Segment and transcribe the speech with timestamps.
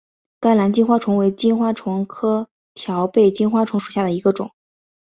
[0.39, 4.49] 甘蓝金花虫为金花虫科条背金花虫属下的一个种。